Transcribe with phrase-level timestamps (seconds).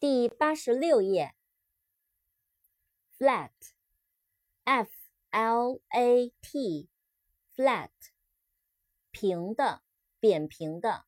[0.00, 1.34] 第八十六页
[3.18, 4.88] ，flat，f
[5.30, 7.90] l a t，flat，
[9.10, 9.82] 平的，
[10.20, 11.06] 扁平的，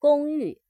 [0.00, 0.60] 公寓。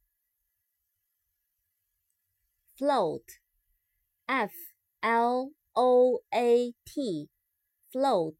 [2.76, 4.52] float，f
[5.00, 8.36] l o a t，float，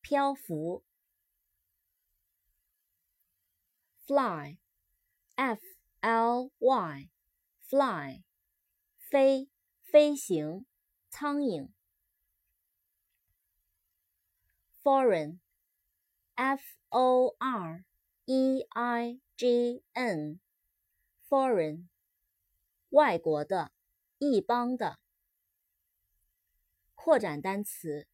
[0.00, 0.84] 漂浮。
[4.04, 5.60] fly，f
[6.00, 8.24] l y，fly。
[9.14, 9.46] 飞，
[9.80, 10.66] 飞行，
[11.08, 11.68] 苍蝇。
[14.82, 17.84] foreign，f o r
[18.24, 21.86] e i g n，foreign，
[22.88, 23.70] 外国的，
[24.18, 24.98] 异邦的。
[26.96, 28.08] 扩展单词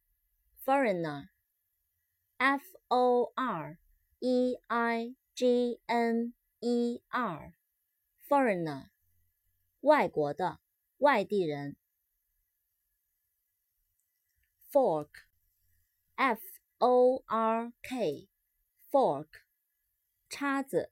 [0.63, 3.79] ，foreigner，f o r
[4.19, 8.89] e i g n e r，foreigner，
[9.79, 10.59] 外国的。
[11.01, 11.75] 外地人。
[14.71, 16.39] fork，f
[16.77, 19.27] o r k，fork，
[20.29, 20.91] 叉子。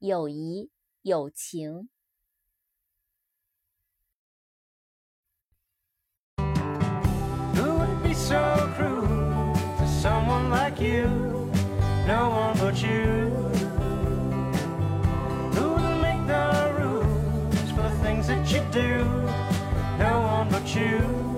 [0.00, 0.68] 友谊
[1.02, 1.88] 友情。
[7.54, 8.34] Who would be so
[8.76, 11.06] cruel to someone like you?
[12.04, 13.30] No one but you.
[15.54, 16.26] Who would make
[16.80, 19.04] rules for things that you do?
[20.00, 21.35] No one but you.